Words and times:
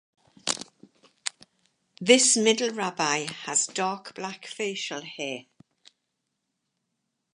This 1.99 2.35
middle 2.35 2.71
rabbi 2.71 3.27
has 3.45 3.67
dark 3.67 4.15
black 4.15 4.47
facial 4.47 5.01
hair. 5.01 5.45